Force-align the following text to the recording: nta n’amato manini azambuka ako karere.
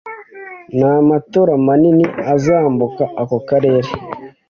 nta 0.77 0.91
n’amato 0.97 1.41
manini 1.65 2.05
azambuka 2.33 3.03
ako 3.21 3.37
karere. 3.49 3.89